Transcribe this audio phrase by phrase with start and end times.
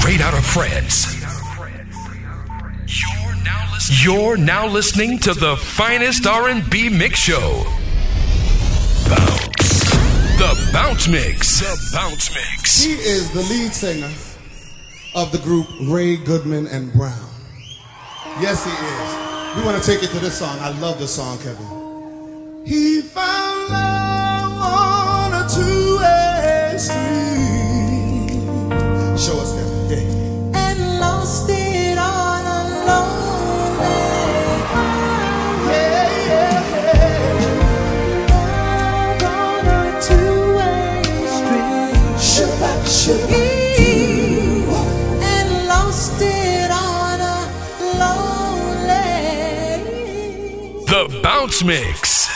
[0.00, 1.14] straight out of France.
[2.86, 7.64] You're now listening, You're now listening to the finest R&B mix show.
[9.08, 9.90] Bounce.
[10.38, 11.60] The Bounce Mix.
[11.60, 12.82] The Bounce Mix.
[12.82, 14.10] He is the lead singer
[15.14, 17.28] of the group Ray Goodman and Brown.
[18.40, 19.56] Yes, he is.
[19.58, 20.58] We want to take it to this song.
[20.60, 21.66] I love this song, Kevin.
[22.64, 28.30] He found love on a two-way street.
[29.18, 29.69] Show us, Kevin.
[43.10, 43.16] Yeah.
[44.06, 47.38] Shabbat, And lost it on a
[47.98, 49.10] lonely.
[50.86, 52.28] The Bounce Mix.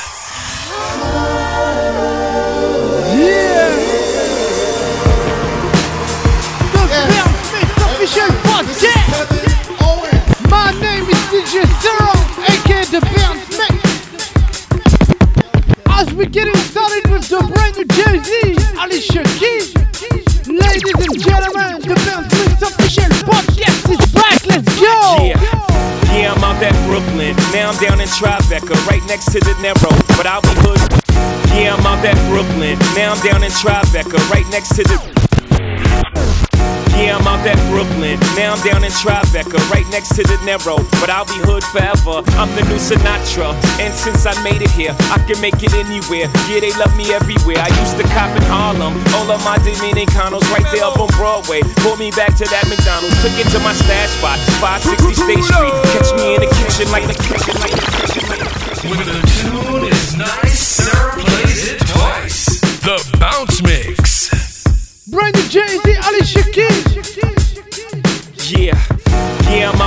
[6.73, 9.31] The Bounce Mix official podcast.
[10.51, 13.75] My name is DJ Serom, aka The Bounce Mix.
[15.87, 19.84] As we getting started with the brand new Jay-Z, Alicia Keys.
[20.55, 21.99] Ladies and gentlemen, The
[22.31, 24.47] Mix official podcast is back.
[24.47, 25.19] Let's go.
[25.27, 25.35] Yeah.
[26.15, 27.35] Yeah, I'm out at Brooklyn.
[27.53, 29.91] Now I'm down in Tribeca, right next to De Niro.
[30.17, 30.79] But I'll be hood.
[31.59, 32.79] Yeah, I'm out at Brooklyn.
[32.95, 36.54] Now I'm down in Tribeca, right next to the.
[36.95, 38.23] Yeah, I'm out at Brooklyn.
[38.39, 40.79] Now I'm down in Tribeca, right next to De Niro.
[41.03, 42.23] But I'll be hood forever.
[42.39, 43.51] I'm the new Sinatra.
[43.83, 46.31] And since I made it here, I can make it anywhere.
[46.47, 47.59] Yeah, they love me everywhere.
[47.59, 48.95] I used to cop in Harlem.
[49.19, 51.67] All of my Dominicanos right there up on Broadway.
[51.83, 53.19] Pulled me back to that McDonald's.
[53.27, 55.75] Took it to my stash spot, 560 State Street.
[55.99, 58.87] Catch me in the kitchen like the kitchen, like the kitchen, like the kitchen.
[58.87, 62.61] When the tune is nice, Serom plays it twice.
[62.87, 64.44] The Bounce Mix.
[65.15, 66.83] Brand new Jay-Z, Alicia Keys.
[68.51, 68.75] Yeah,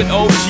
[0.00, 0.49] With OG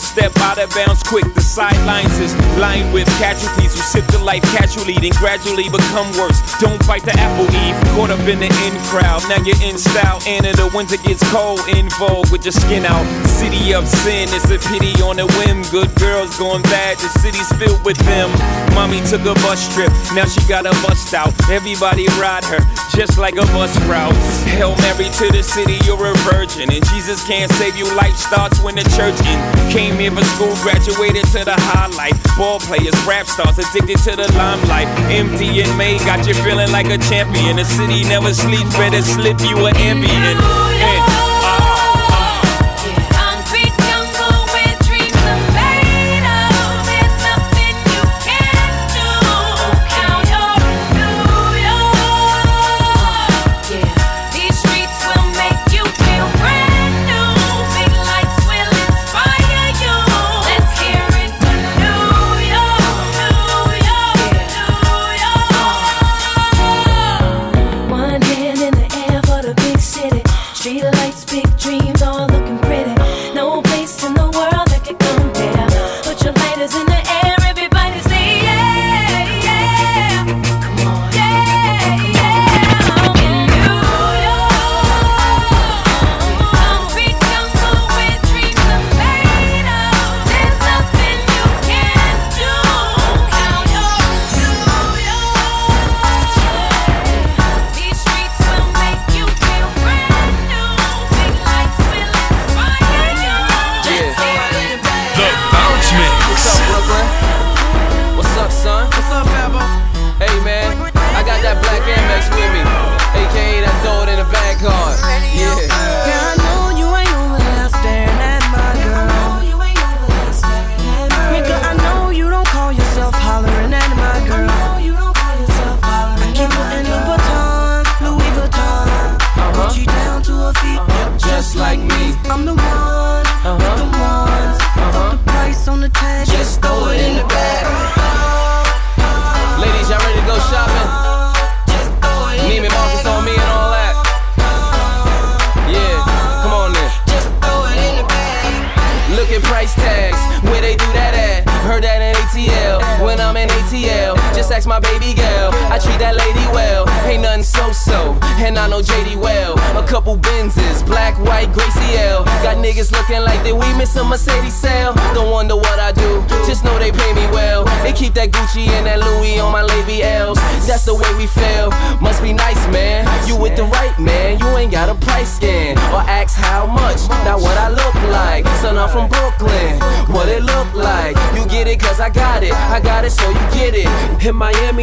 [0.00, 1.24] step out of bounds quick.
[1.34, 6.42] The sidelines is lined with casualties you sip the life casually, then gradually become worse.
[6.58, 7.78] Don't bite the apple eve.
[7.94, 10.18] Caught up in the in crowd, now you're in style.
[10.26, 13.06] And in the winter gets cold, in vogue with your skin out.
[13.30, 15.62] City of sin, it's a pity on a whim.
[15.70, 18.34] Good girls going bad, the city's filled with them.
[18.74, 21.30] Mommy took a bus trip, now she got a bust out.
[21.46, 22.58] Everybody ride her,
[22.98, 24.10] just like a bus route.
[24.58, 26.66] Hail Mary to the city, you're a virgin.
[26.66, 29.38] And Jesus can't save you, life starts when the church in.
[29.70, 32.18] Came here for school, graduated to the highlight.
[32.34, 34.88] Ball players, rap stars, a addicted to the limelight.
[35.10, 37.56] MDMA got you feeling like a champion.
[37.56, 41.07] The city never sleeps, better slip you an Ambien.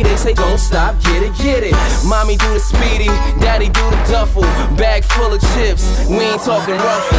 [0.04, 1.74] They say don't stop, get it, get it.
[2.06, 3.06] Mommy do the speedy,
[3.40, 4.42] daddy do the duffel,
[4.76, 6.06] bag full of chips.
[6.10, 7.15] We ain't talking ruffle.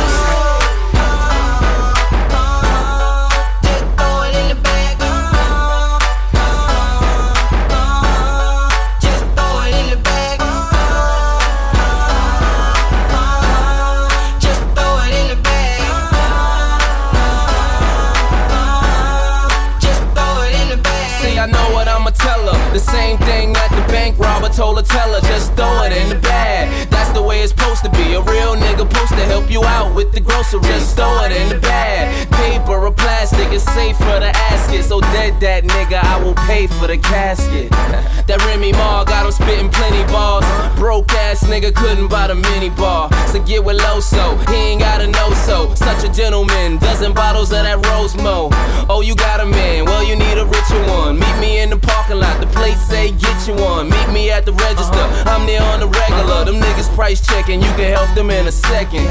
[28.17, 30.67] A real nigga post to help you out with the groceries.
[30.67, 34.85] Just throw it in the bag paper or plastic, is safer to ask it.
[34.85, 37.71] So dead that nigga, I will pay for the casket.
[38.29, 40.45] that Remy Ma got him spitting plenty balls.
[40.77, 43.11] Broke ass nigga couldn't buy the mini bar.
[43.33, 45.75] So get with Loso, he ain't got a no so.
[45.75, 48.51] Such a gentleman, dozen bottles of that Rosemo.
[48.89, 51.19] Oh, you got a man, well, you need a richer one.
[51.19, 53.91] Meet me in the parking lot, the plate say get you one.
[53.91, 55.35] Meet me at the register, uh-huh.
[55.35, 56.45] I'm there on the regular.
[56.45, 59.07] Them niggas price checking, you can help them in a second.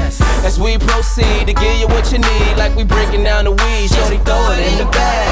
[0.46, 3.90] As we proceed to give you what you need, like we breaking down the weeds,
[3.90, 5.28] weed, shorty throw it in the bag.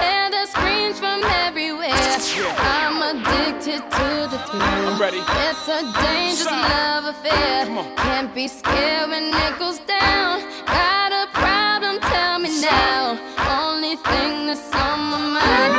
[0.00, 1.90] And there's screams from everywhere.
[1.90, 4.62] I'm addicted to the team.
[4.62, 5.18] I'm ready.
[5.18, 7.66] It's a dangerous love affair.
[7.96, 10.42] Can't be scared when it goes down.
[10.66, 11.98] Got a problem?
[12.00, 13.18] Tell me now.
[13.60, 15.72] Only thing that's on my mind.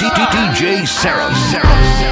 [0.00, 2.11] is DJ Serom, Serom, right.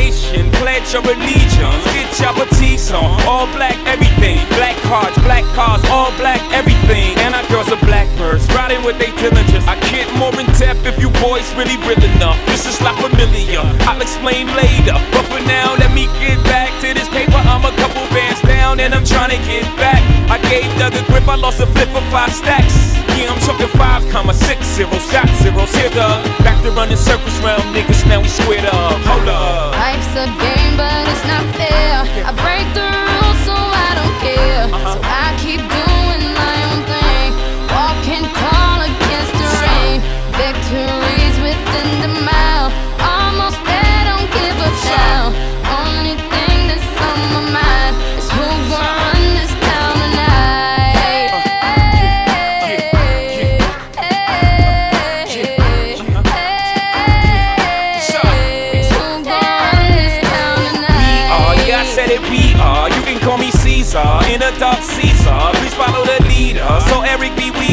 [0.00, 0.50] Nation.
[0.52, 1.84] Pledge your allegiance.
[1.92, 3.20] Get your petite on.
[3.28, 4.40] All black, everything.
[4.56, 7.12] Black cards, black cars, all black, everything.
[7.20, 9.66] And our girls are blackbirds, riding with they Dillingers.
[9.68, 9.76] I
[10.16, 12.38] more in depth if you boys really real enough.
[12.46, 13.60] This is La Familia.
[13.88, 14.96] I'll explain later.
[15.12, 17.40] But for now, let me get back to this paper.
[17.48, 20.00] I'm a couple bands down and I'm trying to get back.
[20.30, 22.94] I gave Doug a grip, I lost a flip for five stacks.
[23.18, 26.08] Yeah, I'm talking five comma six zero shot zeros here the
[26.46, 29.00] back to running circles round niggas now we squared up.
[29.04, 29.72] Hold up.
[29.72, 32.06] Life's a game, but it's not fair.
[32.24, 33.09] I break the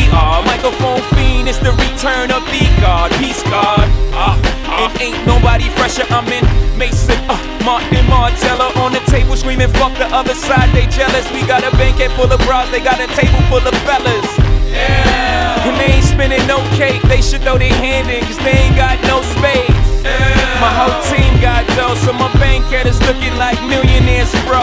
[0.07, 0.43] we are.
[0.43, 3.11] Microphone fiend, it's the return of the God.
[3.19, 3.85] Peace God.
[4.13, 4.93] Ah, ah.
[4.95, 6.05] It ain't nobody fresher.
[6.09, 6.43] I'm in
[6.77, 11.25] Maison, uh, Martin Margiela on the table screaming, fuck the other side, they jealous.
[11.31, 14.27] We got a banquet full of bras, they got a table full of fellas.
[14.69, 15.65] Yeah.
[15.67, 18.75] And they ain't spinning no cake, they should throw their hand in, cause they ain't
[18.75, 19.73] got no space.
[20.61, 24.61] My whole team got dough, so my banquet is looking like millionaires, bro.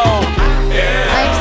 [0.70, 1.33] Life's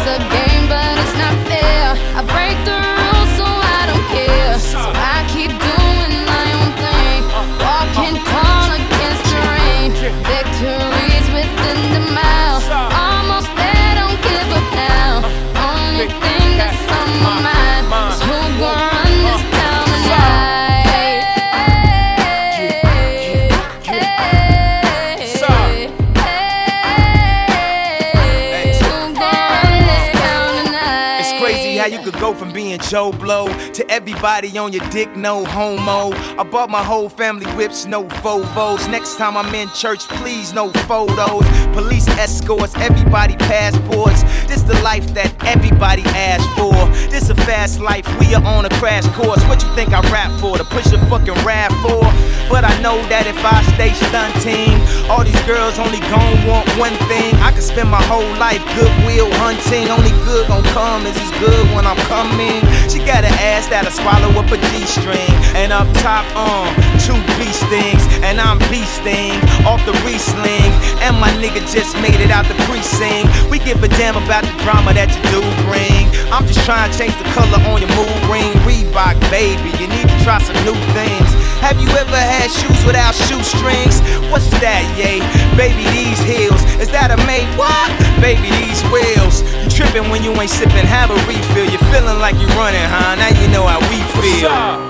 [32.73, 33.47] being Joe Blow.
[33.73, 36.15] to everybody on your dick, no homo.
[36.39, 38.89] I bought my whole family whips, no Volvos.
[38.89, 41.45] Next time I'm in church, please, no photos.
[41.77, 44.23] Police escorts, everybody passports.
[44.47, 46.73] This the life that everybody asked for.
[47.11, 49.43] This a fast life, we are on a crash course.
[49.45, 50.57] What you think I rap for?
[50.57, 52.01] To push a fucking rap for?
[52.49, 54.73] But I know that if I stay stunting,
[55.09, 57.33] all these girls only gon' want one thing.
[57.45, 59.85] I could spend my whole life goodwill hunting.
[59.89, 62.61] Only good gon' come is as good when I'm coming.
[62.89, 65.33] She got an ass that'll swallow up a G-string.
[65.59, 66.71] And up top, um,
[67.03, 68.01] two beast things.
[68.23, 69.37] And I'm beasting
[69.67, 70.71] off the re-sling.
[71.03, 73.27] And my nigga just made it out the precinct.
[73.51, 76.07] We give a damn about the drama that you do bring.
[76.31, 78.51] I'm just trying to change the color on your mood ring.
[78.63, 81.42] Reebok, baby, you need to try some new things.
[81.63, 84.03] Have you ever had shoes without shoestrings?
[84.27, 85.23] What's that, yay?
[85.55, 86.59] Baby, these heels.
[86.75, 87.87] Is that a Maybach?
[88.19, 89.47] Baby, these wheels.
[89.63, 91.63] You tripping when you ain't sipping, have a refill.
[91.71, 93.15] You're feeling like you're running, huh?
[93.15, 94.82] Now you know how we feel.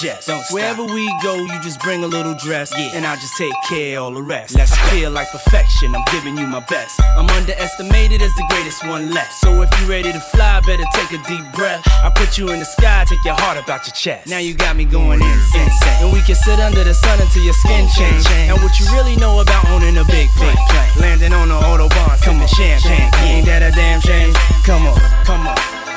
[0.00, 2.96] Don't Wherever we go, you just bring a little dress, yeah.
[2.96, 4.56] and I'll just take care of all the rest.
[4.56, 5.94] Let's feel like perfection.
[5.94, 6.98] I'm giving you my best.
[7.18, 9.34] I'm underestimated as the greatest one left.
[9.34, 11.84] So if you're ready to fly, better take a deep breath.
[12.02, 14.26] I put you in the sky, take your heart about your chest.
[14.26, 15.68] Now you got me going insane,
[16.00, 18.24] and we can sit under the sun until your skin change.
[18.48, 20.56] And what you really know about owning a big plane,
[20.98, 23.12] landing on the autobahn, sipping champagne.
[23.28, 24.32] Ain't that a damn shame?
[24.64, 25.89] Come on, come on.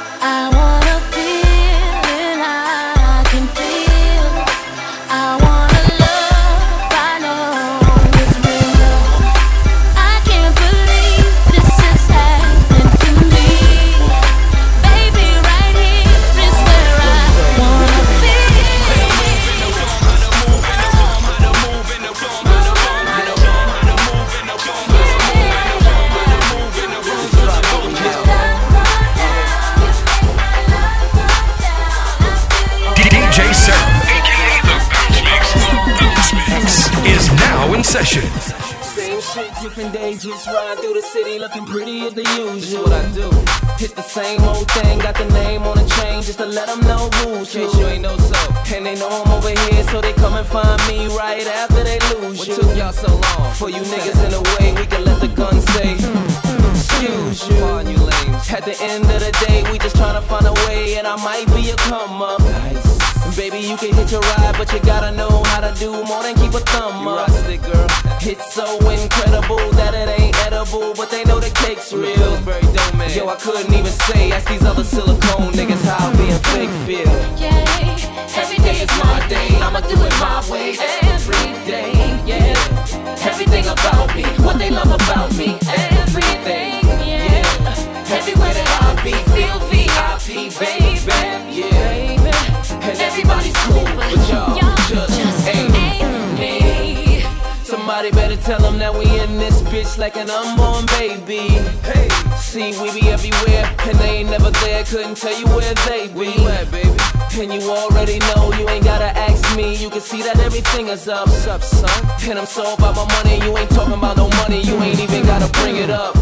[112.44, 114.60] I'm so about my money, you ain't talking about no money.
[114.64, 116.14] You ain't even gotta bring it up.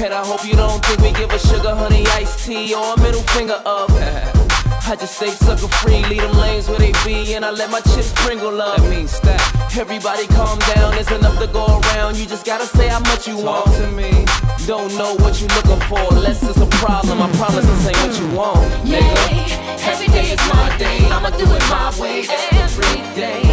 [0.00, 2.96] And I hope you don't think we give a sugar honey iced tea or a
[2.98, 3.90] middle finger up.
[4.88, 7.80] I just stay sucker free, leave them lanes where they be, and I let my
[7.92, 8.78] chips sprinkle up.
[8.78, 12.16] That means that everybody calm down, there's enough to go around.
[12.16, 14.24] You just gotta say how much you want to me.
[14.64, 17.20] Don't know what you looking for, unless it's a problem.
[17.20, 19.84] I promise this ain't what you want, nigga.
[19.92, 22.24] Every day is my day, I'ma do it my way.
[22.56, 23.47] Every day, yeah.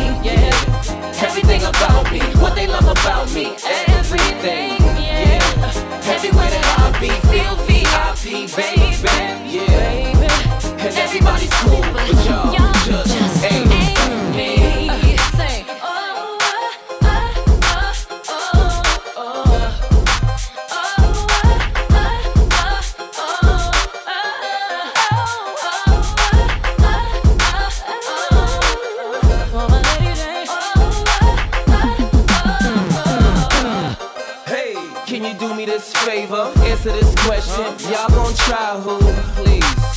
[1.38, 3.48] Everything about me, what they love about me.
[3.88, 5.38] Everything, yeah.
[6.06, 10.05] Everywhere that I be, feel VIP, baby, yeah.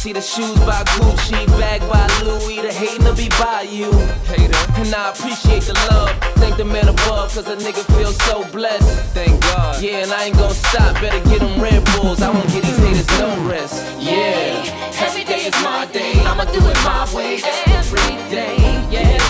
[0.09, 3.92] See the shoes by Gucci, bag by Louis, the hating to be by you.
[4.25, 4.57] Hater.
[4.81, 6.09] And I appreciate the love.
[6.40, 8.88] Thank the man above, cause a nigga feels so blessed.
[9.12, 9.83] Thank God.
[9.83, 10.94] Yeah, and I ain't gon' stop.
[11.03, 12.23] Better get them Red Bulls.
[12.23, 13.85] I won't give these haters no rest.
[14.01, 14.64] Yeah.
[15.05, 16.14] Every day is my day.
[16.25, 17.42] I'ma do it my way.
[17.77, 18.57] Every day.
[18.88, 19.21] Yeah.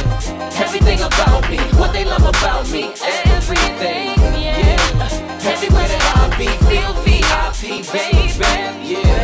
[0.63, 2.95] Everything about me, what they love about me.
[3.35, 4.15] Everything.
[4.39, 5.43] Yeah.
[5.43, 8.95] Everywhere that I be, feel VIP, baby.
[8.95, 9.18] Yeah.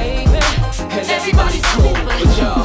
[0.97, 2.63] Everybody's cool, but y'all.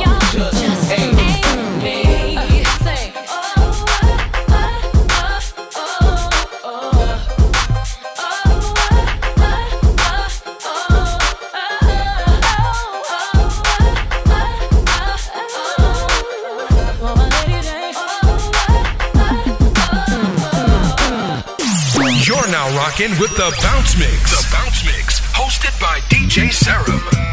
[22.26, 24.30] You're now rocking with The Bounce Mix.
[24.30, 27.30] The Bounce Mix, hosted by DJ Serom.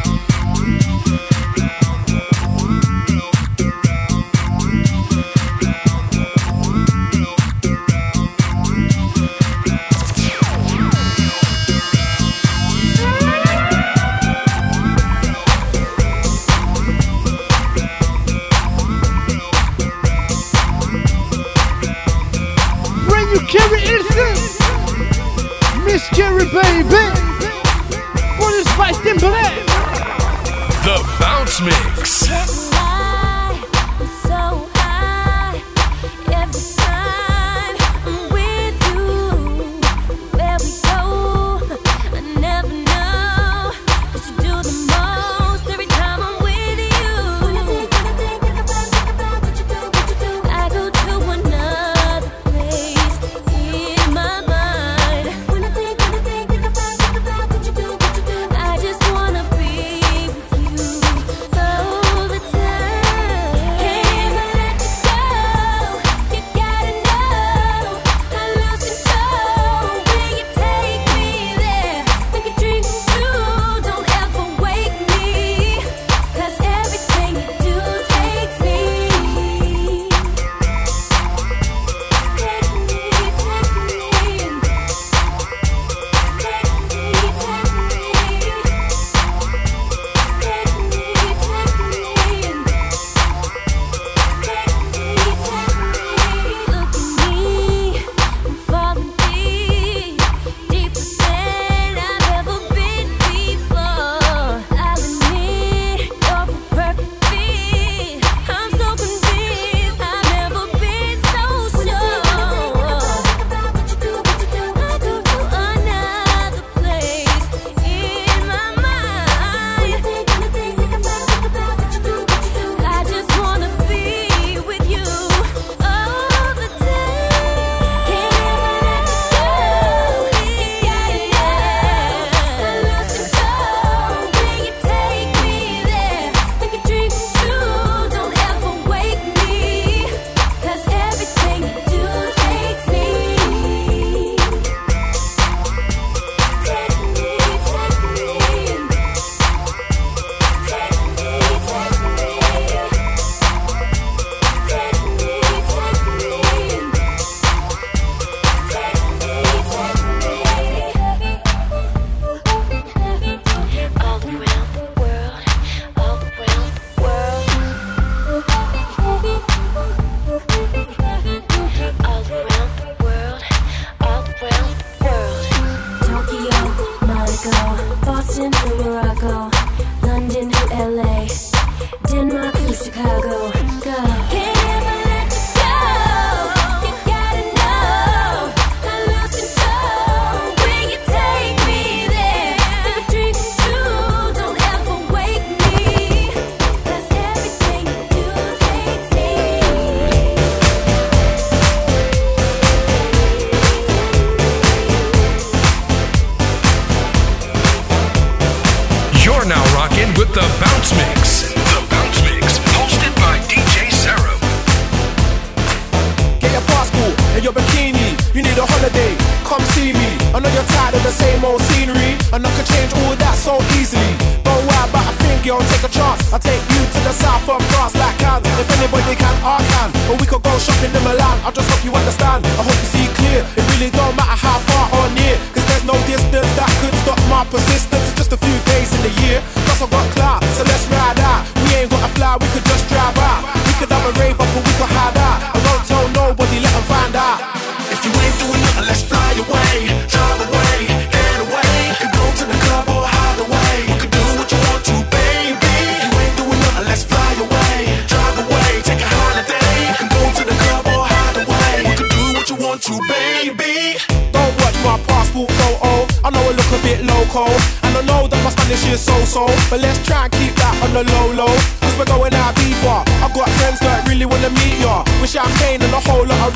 [268.76, 269.46] Know that my Spanish is so-so.
[269.70, 271.46] But let's try and keep that on the low-low.
[271.80, 273.00] Cause we're going out deeper.
[273.24, 275.02] I got friends that really wanna meet ya.
[275.20, 276.54] With champagne and a whole lot of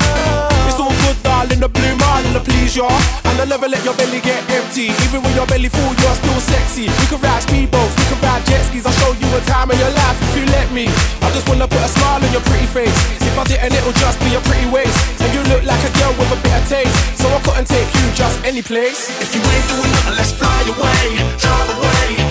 [0.69, 1.59] It's all good, darling.
[1.59, 2.87] The blue marlin to please ya.
[3.25, 4.93] And I never let your belly get empty.
[5.05, 6.85] Even when your belly full, you're still sexy.
[6.87, 8.85] We can ride speedboats, we can ride jet skis.
[8.85, 10.85] I'll show you a time in your life if you let me.
[11.25, 12.97] I just wanna put a smile on your pretty face.
[13.25, 14.97] If I didn't, it'll just be a pretty waist.
[15.21, 16.93] And you look like a girl with a bit of taste.
[17.17, 19.09] So I couldn't take you just any place.
[19.21, 21.01] If you ain't doing nothing, let's fly away,
[21.41, 22.30] drive away.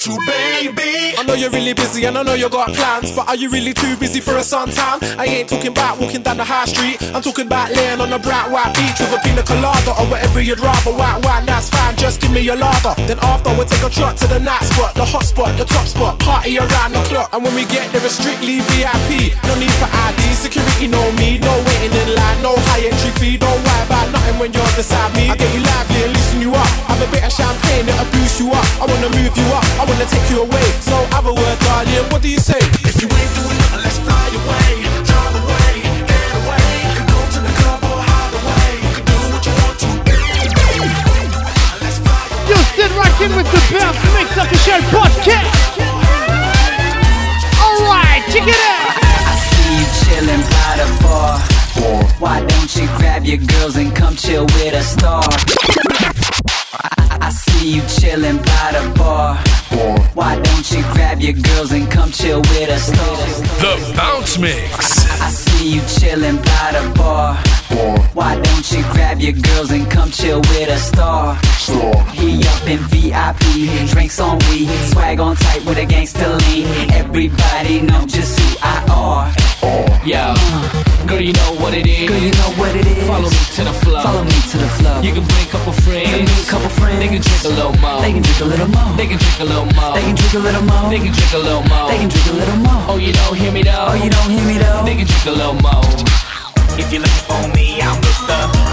[0.00, 0.89] Do you to, baby.
[1.30, 3.72] I know you're really busy and I know you got plans, but are you really
[3.72, 4.98] too busy for a suntan?
[5.14, 6.98] I ain't talking about walking down the high street.
[7.14, 10.42] I'm talking about laying on a bright white beach with a pina colada or whatever
[10.42, 10.90] you'd rather.
[10.90, 11.94] White wine, that's fine.
[11.94, 12.98] Just give me your lager.
[13.06, 15.86] Then after we'll take a trot to the night spot, the hot spot, the top
[15.86, 17.30] spot, party around the clock.
[17.30, 19.30] And when we get there, it's strictly VIP.
[19.46, 21.38] No need for ID, security know me.
[21.38, 23.38] No waiting in line, no high entry fee.
[23.38, 25.30] Don't worry about nothing when you're beside me.
[25.30, 26.70] I get you lively and loosen you up.
[26.90, 28.66] Have a bit of champagne that'll boost you up.
[28.82, 29.62] I wanna move you up.
[29.78, 30.66] I wanna take you away.
[30.82, 32.06] So have a word, darling.
[32.10, 32.58] What do you say?
[32.86, 36.68] If you ain't doing nothing, let's fly away, drive away, get away.
[36.96, 38.70] Could go to the club or hide away.
[38.94, 39.90] Could do what you want to.
[41.82, 42.48] Let's fly away.
[42.48, 45.50] You're still rocking with the Bounce Mix official podcast.
[47.60, 48.96] Alright, check it out.
[49.00, 51.36] I see you chillin' by the bar.
[52.20, 55.24] Why don't you grab your girls and come chill with a star?
[56.72, 59.36] I, I see you chillin' by the bar.
[60.14, 63.16] Why don't you grab your girls and come chill with a star?
[63.60, 65.20] The Bounce Mix.
[65.20, 67.34] I see you chillin' by the bar.
[68.14, 71.38] Why don't you grab your girls and come chill with a star?
[72.12, 76.66] He up in VIP, drinks on weed, swag on tight with a gangster lean.
[76.92, 79.30] Everybody know just who I are.
[80.06, 80.34] Yo,
[81.10, 82.08] girl, you know what it is.
[82.08, 83.02] Girl, you know what it is.
[83.06, 84.02] Follow me to the flow.
[84.02, 85.00] Follow me to the flow.
[85.02, 86.06] You can bring a couple friends.
[86.06, 86.98] You can bring a couple friends.
[87.02, 88.00] They can drink a little more.
[88.00, 88.94] They can drink a little more.
[88.96, 89.92] They can drink a little more.
[89.94, 90.90] They can drink a little more.
[90.90, 91.88] They can drink a little more.
[91.90, 92.80] They can drink a little more.
[92.86, 93.90] Oh, you don't hear me though.
[93.90, 94.82] Oh, you don't hear me though.
[94.86, 95.82] They can drink a little more.
[96.78, 98.69] If you're looking for me, I'm with the.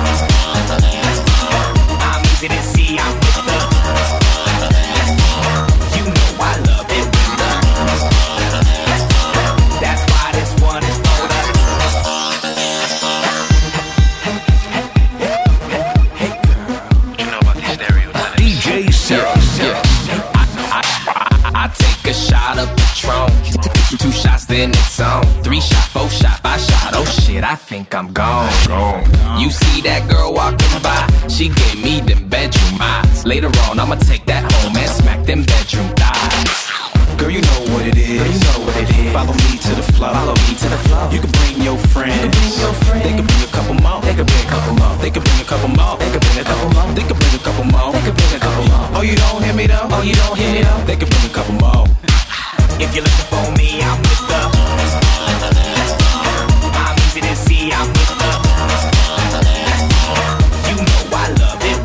[23.96, 25.24] Two shots, then it's on.
[25.48, 26.92] Three shot, four shot, five shot.
[26.92, 28.52] Oh shit, I think I'm gone.
[29.40, 31.08] You see that girl walking by?
[31.32, 33.26] She gave me them bedroom eyes.
[33.26, 37.16] Later on, I'ma take that home and smack them bedroom thighs.
[37.16, 38.20] Girl, you know what it is.
[38.20, 39.10] Girl, you know what it is.
[39.16, 40.12] Follow me to the flow.
[40.12, 41.08] Follow me to the flow.
[41.08, 42.20] You can bring your friends.
[42.20, 43.04] You bring your friends.
[43.08, 44.04] They can bring a couple more.
[44.04, 44.96] They can bring a couple more.
[45.00, 45.96] They can bring a couple more.
[45.96, 46.92] They can bring a couple more.
[46.92, 47.90] They can bring a couple more.
[47.96, 48.86] They can bring a couple more.
[49.00, 49.96] Oh, you don't hear me though?
[49.96, 50.84] Oh, you don't hear me though?
[50.84, 51.88] They can bring a couple more.
[52.80, 54.38] If you're looking for me, I'm with the.
[56.78, 57.88] I'm easy to see, I'm.
[60.70, 61.78] You know I love it.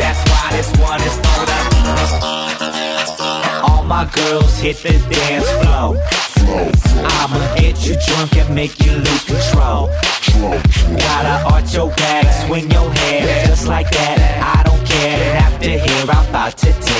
[0.00, 1.44] That's why this one is for.
[3.68, 6.00] All my girls hit the dance floor.
[7.04, 9.90] I'ma get you drunk and make you lose control.
[10.96, 12.90] Gotta arch your back, swing your
[13.46, 14.18] just like that.
[14.56, 15.36] I don't care.
[15.36, 16.93] After here, I'm to.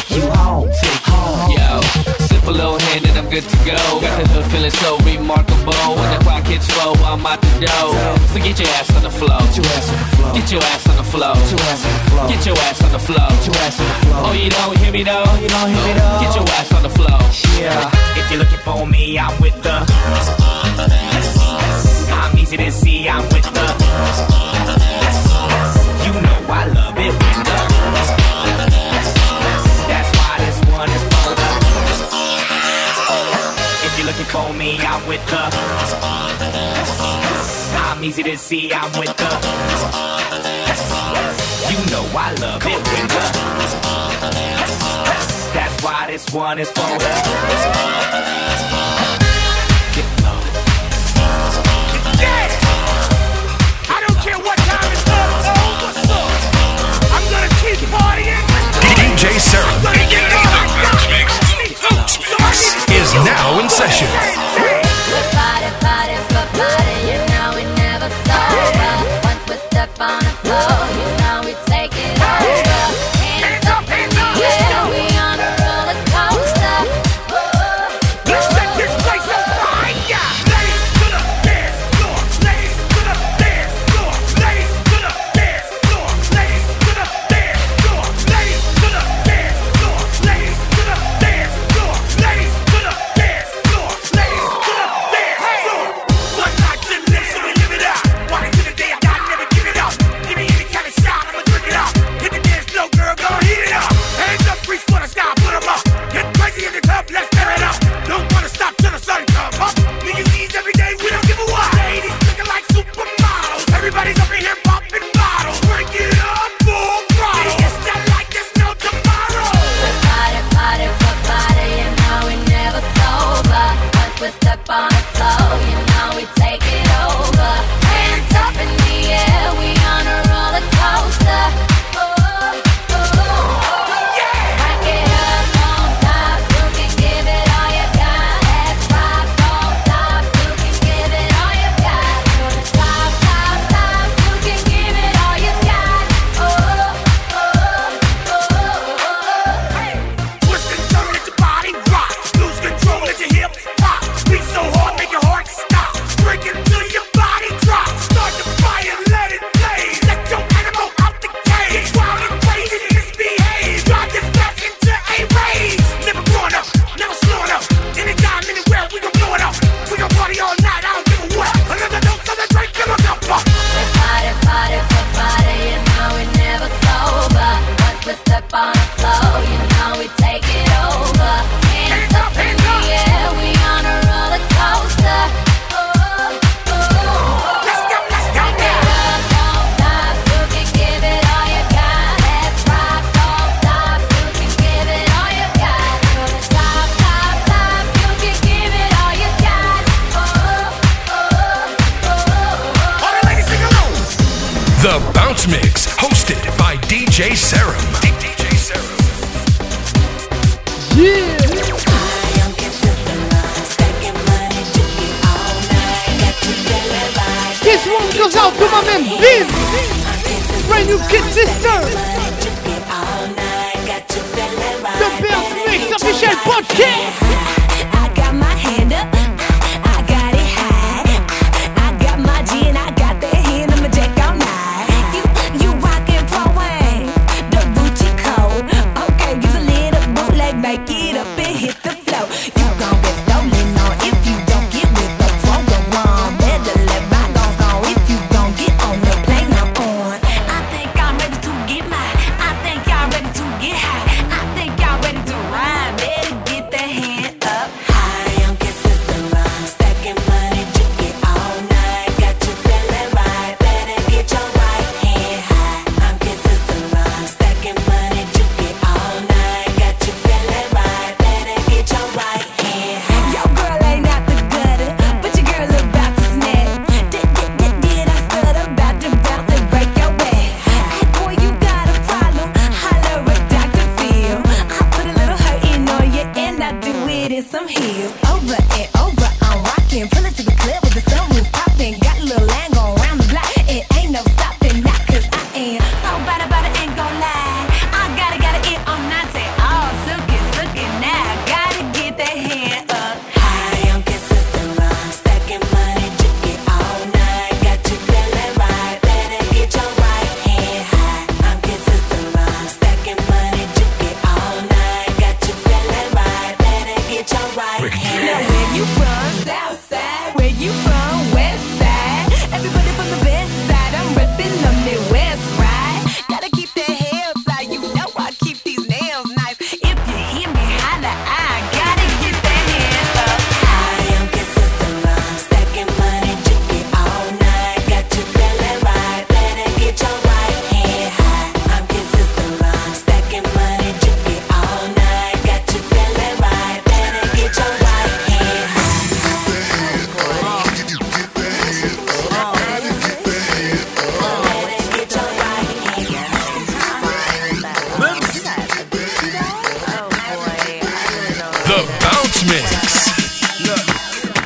[3.35, 3.74] good to go.
[3.99, 5.91] Got the hood feeling so remarkable.
[5.99, 7.91] When the clock hits low, I'm out the door.
[8.30, 9.43] So get your ass on the floor.
[10.39, 11.35] Get your ass on the floor.
[12.30, 13.26] Get your ass on the floor.
[13.26, 14.22] Get your ass on the floor.
[14.22, 15.26] Oh, you don't hear me though.
[15.26, 17.18] Oh, oh, get your ass on the floor.
[17.59, 17.91] Yeah.
[18.14, 19.82] If you're looking for me, I'm with the.
[22.14, 23.09] I'm easy to see.
[23.09, 24.34] I'm with the.
[35.09, 35.36] With the.
[37.76, 39.24] I'm easy to see, I'm with the.
[41.70, 43.20] You know I love it when the.
[45.52, 47.05] That's why this one is for the.
[58.80, 59.84] DJ Serom
[62.90, 64.34] is now in session.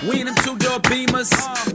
[0.07, 1.30] We in them two door beamers.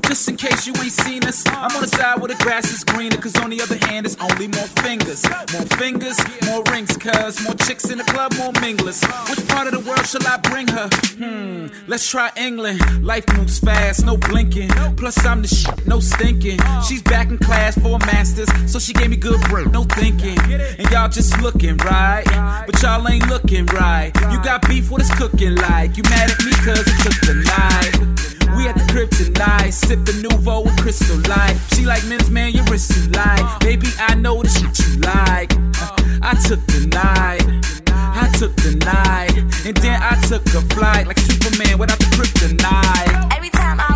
[0.08, 2.84] Just in case you ain't seen us, I'm on the side where the grass is
[2.84, 3.18] greener.
[3.18, 5.24] Cause on the other hand, it's only more fingers.
[5.54, 6.96] More fingers, more rings.
[6.98, 9.04] Cause more chicks in the club, more minglers.
[9.30, 10.88] Which part of the world shall I bring her?
[11.18, 13.04] Hmm, let's try England.
[13.04, 14.70] Life moves fast, no blinking.
[14.96, 16.60] Plus, I'm the shit, no stinking.
[16.88, 20.40] She's back in class for a master's, so she gave me good work, no thinking.
[20.40, 22.24] And y'all just looking right,
[22.66, 24.12] but y'all ain't looking right.
[24.32, 25.98] You got beef, what it's cooking like?
[25.98, 28.13] You mad at me cause it took the night.
[28.56, 31.58] We at the tonight, sipping Nouveau with Crystal Light.
[31.74, 33.58] She like men's man, your wrist too light.
[33.60, 35.52] Baby, I know the shit you like.
[36.22, 37.44] I took the night,
[37.92, 39.36] I took the night,
[39.66, 43.36] and then I took a flight like Superman without the kryptonite.
[43.36, 43.93] Every time I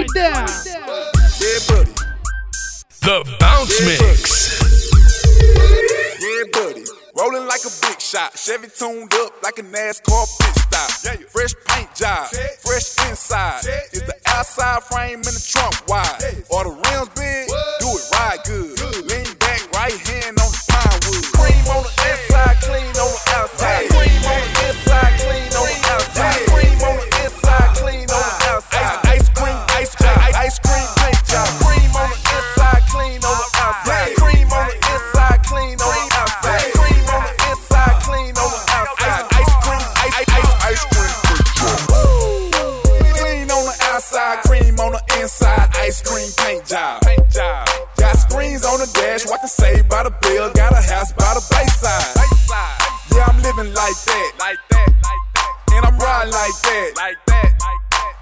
[0.00, 0.48] it down.
[1.40, 1.92] Yeah, buddy.
[3.00, 4.60] The Bounce Mix.
[6.20, 6.84] Yeah, buddy.
[7.16, 8.36] Rolling like a big shot.
[8.36, 10.90] Chevy tuned up like a NASCAR pit stop.
[11.30, 12.28] Fresh paint job.
[12.60, 13.60] Fresh inside.
[13.92, 16.44] Is the outside frame in the trunk wide?
[16.50, 17.48] Or the rims big?
[17.80, 18.78] Do it right good.
[19.10, 19.29] Lean
[49.50, 50.46] Saved by the Bell.
[50.54, 52.14] Got a house by the bayside.
[53.10, 54.30] Yeah, I'm living like that.
[54.38, 54.88] Like that.
[55.02, 55.52] like that.
[55.74, 56.90] And I'm riding like that.
[56.94, 57.50] Like that.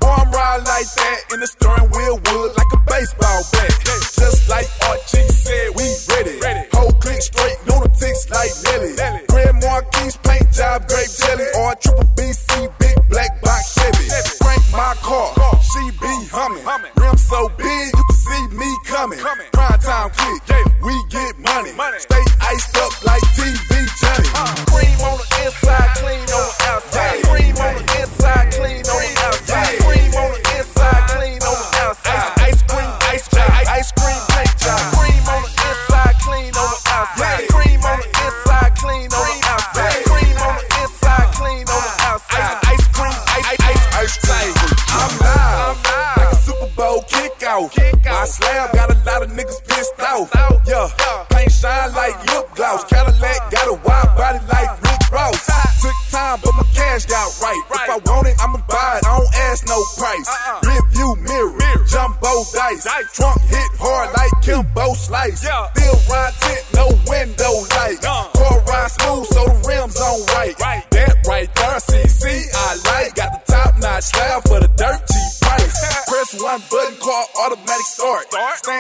[0.01, 3.77] Boy, I'm riding like that in the steering wheel wood like a baseball bat.
[4.17, 5.85] Just like Archie said, we
[6.17, 6.41] ready.
[6.73, 8.97] Whole click straight, lunatics like Nelly.
[9.29, 14.09] Grand Marquis paint job, grape jelly, or triple BC big black box Chevy.
[14.41, 16.65] Crank my car, she be humming.
[16.97, 19.21] Rim so big, you can see me coming.
[19.53, 20.68] Prime time click,
[47.59, 47.77] off.
[48.05, 50.31] My slab got a lot of niggas pissed off.
[50.67, 51.28] Yeah,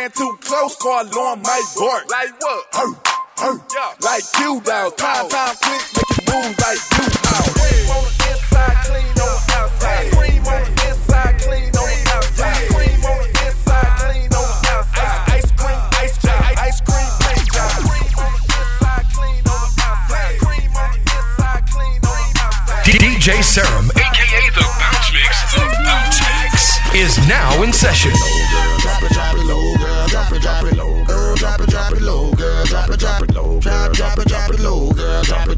[0.09, 2.11] Stand too close, car alarm might bark.
[2.11, 2.67] Like what?
[2.73, 2.97] Hurt,
[3.39, 4.03] hurt.
[4.03, 4.93] Like you dog.
[4.93, 4.97] Oh.
[4.97, 7.45] Time, time, quick, make it move like you dog.
[7.59, 10.13] Cream on the inside, clean on the outside.
[10.13, 12.69] Cream on the inside, clean on the outside.
[12.73, 15.21] Cream on the inside, clean on the outside.
[15.29, 17.73] Ice cream, ice job, ice cream, paint job.
[17.85, 20.35] Cream on the inside, clean on the outside.
[20.41, 22.85] Cream on the inside, clean on the outside.
[22.87, 26.55] DJ Serom, aka The Bounce Mix, The Bounce Mix,
[26.97, 28.15] is now in session.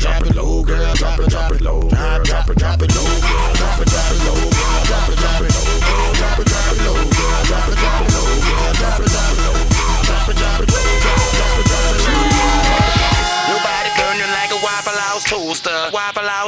[0.01, 0.95] Drop it, low, girl.
[0.95, 2.25] Drop it, drop it low, drop,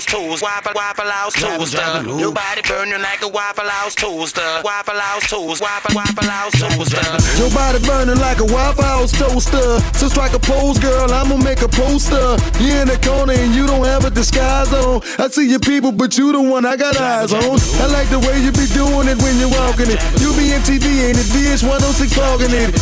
[0.03, 0.43] House toast.
[0.43, 2.19] Waffle Waffle House toaster.
[2.19, 4.43] Your body burning like a Waffle House toaster.
[4.65, 5.63] Waffle House toast.
[5.63, 7.41] Waffle Waffle House toaster.
[7.41, 9.79] Your body burning like a Waffle House toaster.
[9.99, 12.37] So strike a pose, girl, I'ma make a poster.
[12.59, 15.03] You in the corner and you don't have a disguise on.
[15.19, 17.59] I see your people, but you the one I got eyes on.
[17.79, 20.01] I like the way you be doing it when you're walking it.
[20.19, 21.29] You be in TV, ain't it?
[21.31, 22.75] VH106 talking it.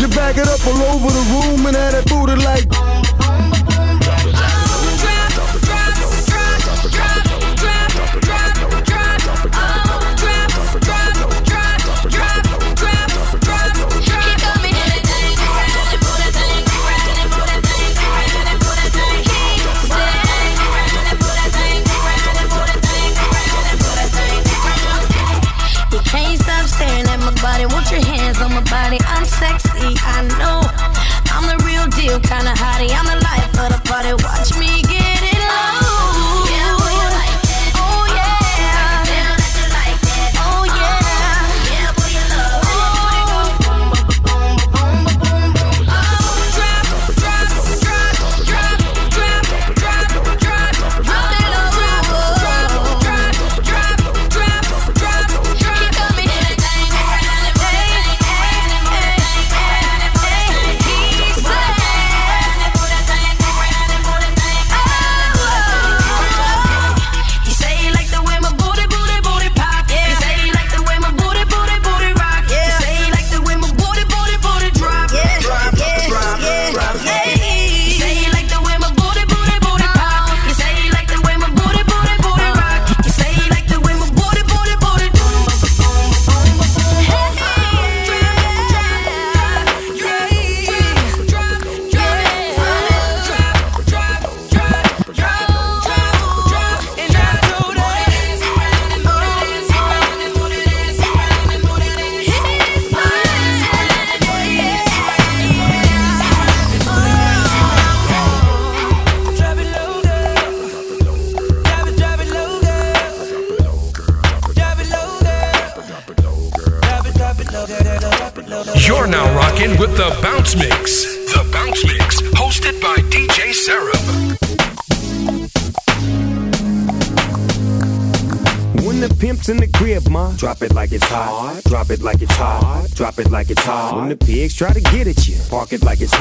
[0.00, 3.21] You back it up all over the room and have that booty like.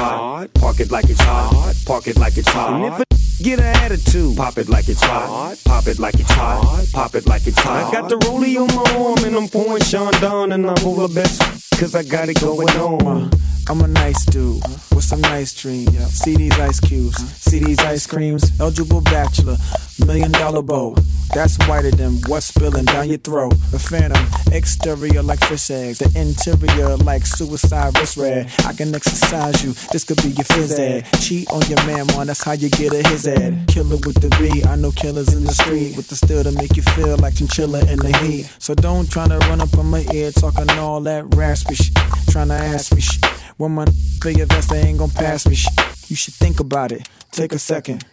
[0.01, 0.53] Hot.
[0.55, 1.73] Park it like it's hot.
[1.85, 2.73] Park it like it's hot.
[2.73, 5.57] And if a get an attitude, pop it like it's hot.
[5.65, 6.85] Pop it like it's hot.
[6.91, 7.87] Pop it like it's hot.
[7.87, 11.41] I got the rollie on my arm and I'm pouring Chandon and I'm over best
[11.79, 13.29] cause I got it going on.
[13.69, 14.61] I'm a nice dude
[14.93, 15.95] with some nice dreams.
[16.13, 18.59] See these ice cubes, see these ice creams.
[18.59, 19.57] Eligible bachelor,
[20.05, 20.95] million dollar bow.
[21.33, 23.53] That's whiter than what's spilling down your throat.
[23.71, 28.51] The phantom, exterior like fish eggs, the interior like suicide wrist red.
[28.65, 31.05] I can exercise you, this could be your phys ed.
[31.21, 33.65] Cheat on your man, man, that's how you get a his ed.
[33.67, 36.75] Killer with the B, I know killers in the street with the steel to make
[36.75, 38.51] you feel like chinchilla in the heat.
[38.59, 41.95] So don't try to run up on my ear talking all that raspy shit,
[42.29, 43.23] trying to ask me shit.
[43.61, 43.85] When my
[44.31, 45.71] your vest, they ain't gon' pass me shit.
[46.09, 48.03] You should think about it, take a second.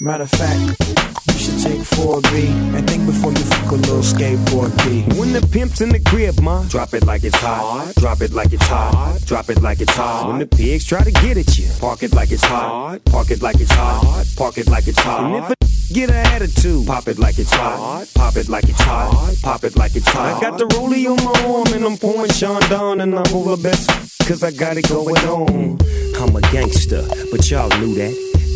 [0.00, 0.78] Matter of fact,
[1.26, 2.46] you should take 4 B.
[2.76, 5.02] And think before you fuck a little skateboard B.
[5.18, 7.94] When the pimp's in the crib, ma, drop it like it's hot.
[7.96, 9.18] Drop it like it's hot.
[9.26, 10.28] Drop it like it's hot.
[10.28, 13.04] When the pigs try to get at you, park it like it's hot.
[13.06, 14.24] Park it like it's hot.
[14.36, 15.24] Park it like it's hot.
[15.24, 15.56] And if a
[15.92, 18.06] get an attitude, pop it like it's hot.
[18.14, 19.34] Pop it like it's hot.
[19.42, 20.36] Pop it like it's hot.
[20.36, 23.60] I got the rollie on my arm and I'm pouring Sean down and I'm over
[23.60, 23.90] best
[24.28, 25.80] cause I got it going on.
[26.20, 28.27] I'm a gangster, but y'all knew that.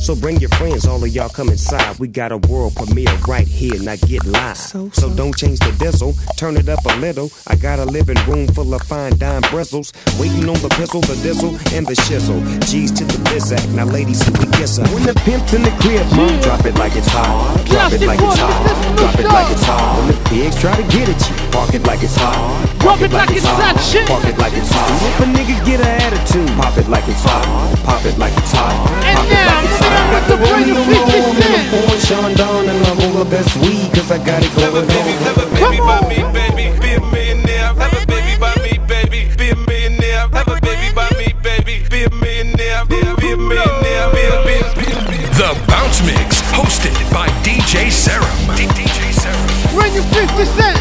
[0.00, 1.98] So bring your friends, all of y'all come inside.
[1.98, 4.56] We got a world premiere right here, now get live.
[4.56, 7.30] So, don't change the diesel, turn it up a little.
[7.46, 9.92] I got a living room full of fine dime bristles.
[10.18, 12.40] Waiting on the pistol, the diesel, and the shizzle.
[12.66, 14.88] G's to the bizac, now ladies, who we kiss her.
[14.88, 17.60] When the pimp's in the crib, ma, drop it like it's hot.
[17.68, 18.96] Drop it like it's hot.
[18.96, 20.00] Drop it like it's hot.
[20.00, 22.34] When the pigs try to get at you, park it like it's hot.
[22.80, 23.76] Drop it like it's hot.
[24.08, 24.88] Park it like it's hot.
[25.04, 25.89] If a nigga get an
[26.30, 27.44] attitude, pop it like it's hot.
[27.84, 28.74] Pop it like it's hot.
[29.02, 30.10] Pop it like it's hot.
[30.10, 33.90] Got the rollie on my arm and I'm pouring Chandon and I'm over best weed
[33.92, 35.50] cause I got it going on.
[35.54, 37.74] baby by me, baby, be a millionaire.
[37.74, 40.28] Have a baby by me, baby, be a millionaire.
[40.30, 42.84] Have a baby by me, baby, be a millionaire.
[42.86, 44.06] Be a, be a millionaire.
[44.14, 48.30] Be a, be a, be a, The Bounce Mix, hosted by DJ Serom.
[48.54, 49.46] DJ Serom.
[49.74, 50.78] Brand new 50 Cent.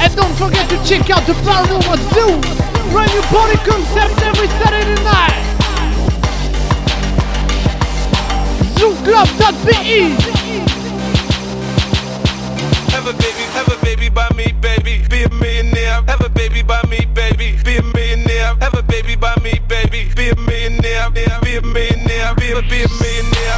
[0.00, 2.57] And don't forget to check out the Paranormal Zoo.
[2.90, 5.44] Brand new body concept every Saturday night.
[8.78, 10.48] ZooClub.be.
[12.90, 16.02] have a baby, have a baby by me, baby, be a millionaire.
[16.06, 18.54] Have a baby by me, baby, be a millionaire.
[18.60, 21.10] Have a baby by me, baby, be a millionaire.
[21.10, 23.57] Be a millionaire, be a, be a millionaire.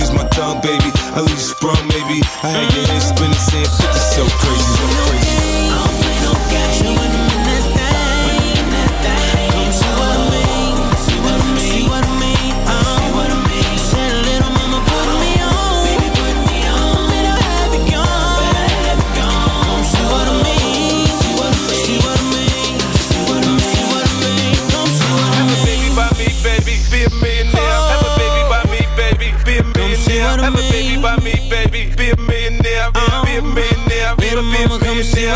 [0.00, 0.90] Use my tongue, baby.
[1.14, 2.24] I leave you sprung, maybe.
[2.42, 5.19] I had your head spinning, saying 50 so crazy, so crazy.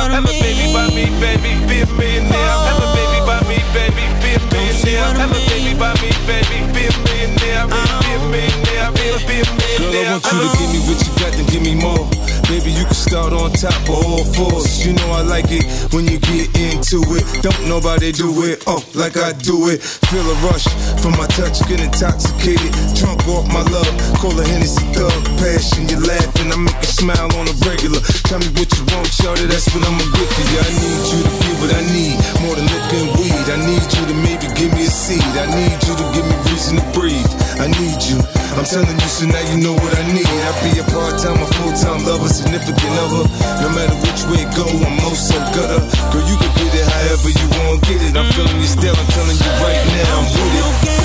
[0.09, 0.20] Millionaire.
[0.20, 2.59] Have a baby by me, baby, be a millionaire.
[2.68, 5.14] Have a baby by me, baby, be a millionaire.
[5.14, 7.66] Have a baby by me, baby, be a millionaire.
[7.68, 11.12] Be a, millionaire, be a, a Girl, I want you to give me what you
[11.20, 12.13] got, then give me more.
[12.49, 14.84] Baby, you can start on top of all fours.
[14.84, 17.24] You know I like it when you get into it.
[17.40, 19.80] Don't nobody do it, oh, like I do it.
[20.12, 20.68] Feel a rush
[21.01, 22.70] from my touch, get intoxicated.
[22.95, 23.90] Drunk off my love,
[24.20, 25.12] call a Hennessy thug.
[25.40, 28.01] Passion, you laughing, I make you smile on a regular.
[28.28, 30.59] Tell me what you want, shorty, that's what I'ma get for you.
[30.61, 33.47] I need you to give what I need, more than looking weed.
[33.49, 35.24] I need you to maybe give me a seed.
[35.40, 37.32] I need you to give me reason to breathe.
[37.57, 38.43] I need you.
[38.55, 40.26] I'm telling you, so now you know what I need.
[40.26, 43.26] I be a part-time or full-time lover, significant other.
[43.61, 45.82] No matter which way it go, I'm most so gutter.
[46.14, 48.16] Girl, you can get it however you want, get it.
[48.16, 51.03] I'm feeling you still, I'm telling you right now, I'm with it.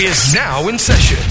[0.00, 1.25] is now in session.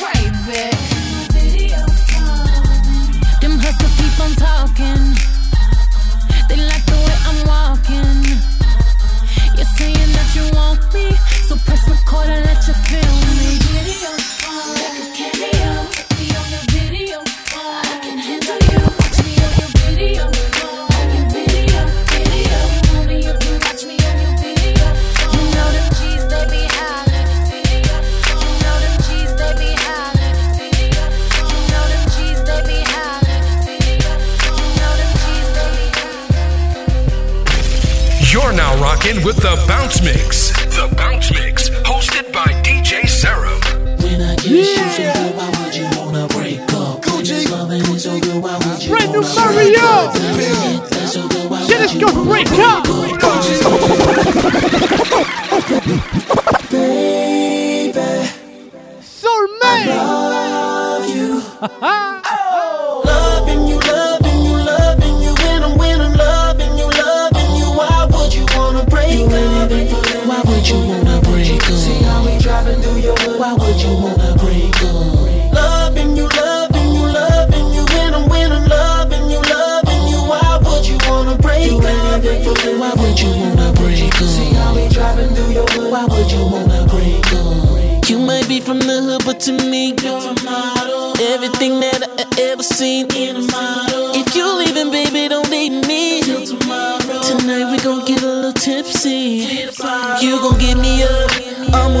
[0.00, 0.74] right back.
[3.64, 5.04] Hustlers keep on talking.
[6.48, 8.20] They like the way I'm walking.
[9.56, 11.12] You're saying that you want me,
[11.48, 13.58] so press record and let you feel me.
[14.82, 15.83] Like a cameo.
[39.06, 40.52] in with the bounce mix.
[40.76, 43.60] The bounce mix, hosted by DJ Serom.
[44.02, 45.26] When I get yeah.
[45.26, 47.02] you, why would you wanna break up?
[47.02, 47.46] Gucci.
[48.88, 49.22] Brand new
[51.50, 52.84] why Shit you wanna break up.
[56.70, 58.28] Baby.
[59.02, 59.88] Soulmate.
[59.88, 60.02] I
[60.98, 62.20] love you.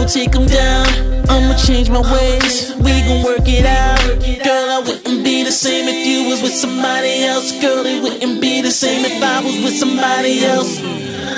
[0.04, 0.86] gon' take them down.
[1.30, 3.98] I'ma change my ways, we gon' work it out.
[4.44, 7.52] Girl, I wouldn't be the same if you was with somebody else.
[7.60, 10.80] Girl, it wouldn't be the same if I was with somebody else.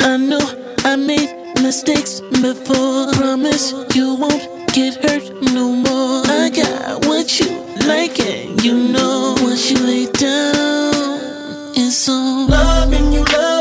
[0.02, 0.42] I know
[0.84, 1.30] I made
[1.62, 3.12] mistakes before.
[3.12, 4.44] Promise you won't
[4.74, 6.22] get hurt no more.
[6.26, 7.48] I got what you
[7.86, 13.55] like, and you know once you lay down, it's all Loving you, love.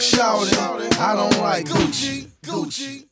[0.00, 0.58] shouting.
[0.98, 2.26] I don't like Gucci.
[2.42, 3.09] Gucci.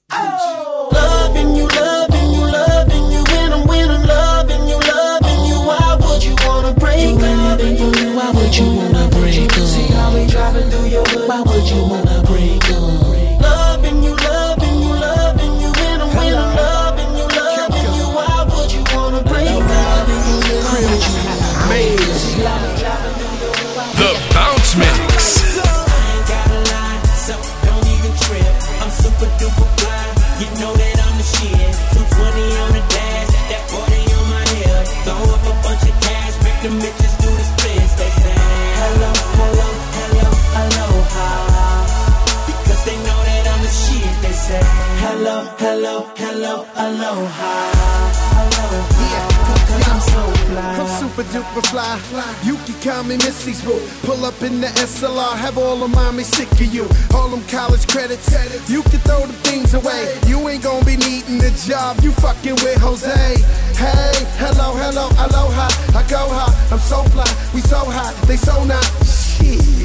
[51.78, 52.34] Fly.
[52.44, 53.80] You can call me Missy's boo.
[54.02, 56.88] Pull up in the SLR, have all of mommy sick of you.
[57.14, 58.28] All them college credits,
[58.68, 60.18] you can throw the things away.
[60.26, 61.98] You ain't gonna be needing the job.
[62.02, 63.08] You fucking with Jose.
[63.08, 65.68] Hey, hello, hello, aloha.
[65.96, 67.28] I go high, I'm so fly.
[67.54, 68.84] We so high, they so not.
[69.04, 69.77] Shit.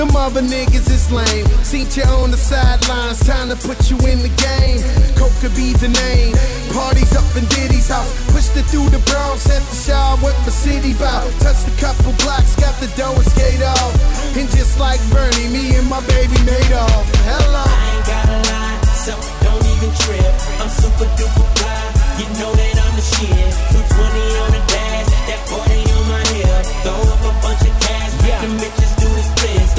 [0.00, 1.44] Them other niggas is lame.
[1.60, 4.80] Seen you on the sidelines, time to put you in the game.
[5.12, 6.32] Coke could be the name.
[6.72, 8.08] Parties up in Diddy's house.
[8.32, 11.28] Pushed it through the Bronx at the shower with my city bout.
[11.44, 13.92] Touched a couple blocks, got the dough and skate off.
[14.40, 17.04] And just like Bernie, me and my baby made off.
[17.28, 17.60] Hello.
[17.60, 19.12] I ain't gotta lie, so
[19.44, 20.32] don't even trip.
[20.64, 21.76] I'm super duper fly.
[22.16, 23.52] You know that I'm the shit.
[23.68, 24.49] 220 on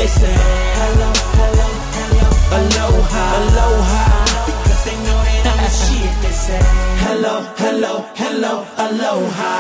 [0.01, 2.25] They say hello, hello, hello,
[2.57, 4.03] aloha, aloha.
[4.49, 6.11] Because they know that I'm the shit.
[6.23, 6.61] They say
[7.05, 9.53] hello, hello, hello, aloha.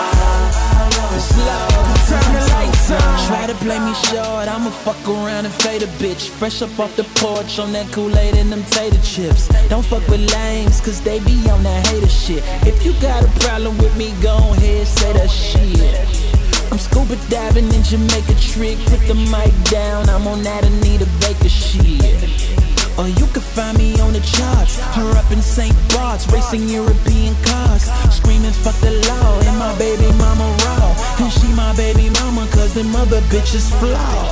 [1.13, 1.69] It's love.
[2.09, 3.27] Turn the lights on.
[3.27, 6.29] Try to play me short, I'ma fuck around and fade a bitch.
[6.29, 9.47] Fresh up off the porch on that Kool-Aid and them tater chips.
[9.69, 12.41] Don't fuck with lames, cause they be on that hater shit.
[12.65, 16.30] If you got a problem with me, go ahead, say that shit.
[16.71, 21.51] I'm scuba diving in Jamaica trick, put the mic down, I'm on that Anita Baker
[21.51, 21.99] shit.
[22.95, 25.75] Or you can find me on the charts, her up in St.
[25.91, 31.51] Bart's, racing European cars, screaming fuck the law, and my baby mama raw, and she
[31.59, 34.31] my baby mama, cause them other bitches flaw.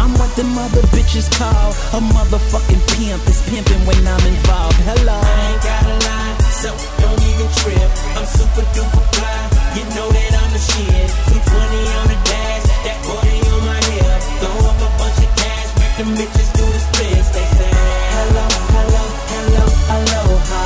[0.00, 4.80] I'm what them other bitches call a motherfucking pimp, is pimping when I'm involved.
[4.88, 5.20] Hello.
[5.20, 6.72] I ain't gotta lie, so
[7.04, 7.90] don't even trip.
[8.16, 9.59] I'm super duper fly.
[9.76, 11.08] You know that I'm the shit.
[11.30, 13.22] 220 on the dash, that 40
[13.54, 14.18] on my hip.
[14.42, 17.30] Throw up a bunch of cash, make them bitches do the splits.
[17.30, 19.64] They say hello, hello, hello,
[19.94, 20.64] aloha.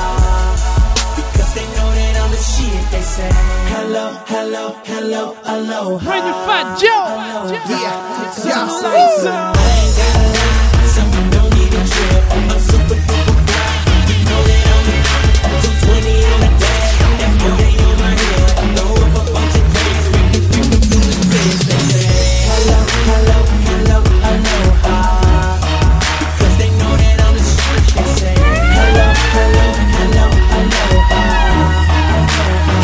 [1.20, 2.80] Because they know that I'm the shit.
[2.92, 3.28] They say
[3.76, 6.00] hello, hello, hello, aloha.
[6.00, 7.04] Bring your fat Joe.
[7.52, 8.04] Yeah, yeah.
[8.56, 9.73] I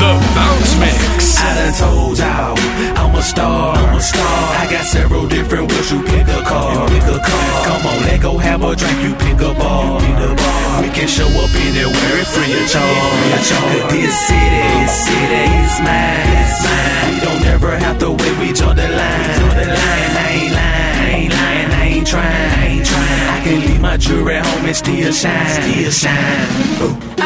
[0.01, 1.37] The Bounce Mix.
[1.45, 2.57] I done told y'all
[2.97, 3.77] I'm a star.
[3.77, 4.41] I'm a star.
[4.57, 5.93] I got several different ways.
[5.93, 6.89] You pick a car.
[6.89, 7.65] pick a car.
[7.69, 8.97] Come on, let go have a drink.
[9.05, 10.01] You pick a bar.
[10.01, 10.81] pick a bar.
[10.81, 12.97] We can show up anywhere and free of charge.
[13.13, 13.77] Free of charge.
[13.77, 16.33] Cause this city, this city is mine.
[16.33, 17.05] It's mine.
[17.13, 18.35] We don't ever have to wait.
[18.41, 19.37] We draw the line.
[19.37, 20.13] Jump the line.
[20.17, 20.97] I ain't lying.
[20.97, 21.71] I ain't lying.
[21.77, 22.49] I ain't trying.
[22.57, 23.29] I ain't trying.
[23.37, 25.61] I can leave my jewelry at home and still shine.
[25.61, 26.89] Still shine.
[26.89, 27.20] Ooh.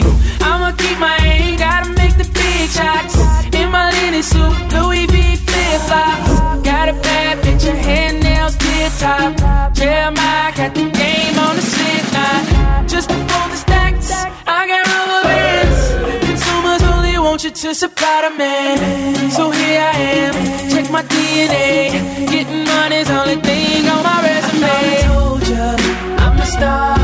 [0.00, 0.44] The.
[0.44, 3.16] I'ma keep my aim, gotta make the big shots.
[3.54, 6.32] In my linen suit, Louis V flip flops.
[6.64, 9.34] Got a bad bitch, her hair nails tip top.
[9.76, 12.88] Jeremih got the game on the slip knot.
[12.88, 14.10] Just before the stacks,
[14.46, 16.26] I got rubber bands.
[16.26, 19.30] Consumers only want you to supply the man.
[19.30, 20.34] So here I am,
[20.70, 21.92] check my DNA.
[22.30, 24.66] Getting money's only thing on my resume.
[24.66, 25.76] I told ya,
[26.24, 27.01] I'm a star.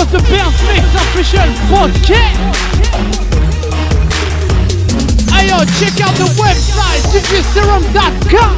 [0.00, 2.40] Was the Bounce Mix official podcast.
[5.28, 8.56] Hey check out the website djserom.com.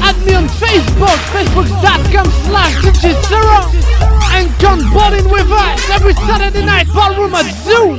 [0.00, 3.66] Add me on Facebook, facebook.com slash djserom.
[4.30, 7.96] And John Bowling with us every Saturday night ballroom at Zoo.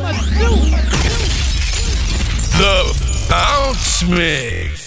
[2.57, 4.80] The Bounce Mix.